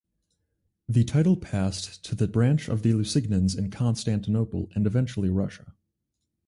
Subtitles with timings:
[0.89, 5.75] The title passed to the branch of the Lusignans in Constantinople and eventually Russia.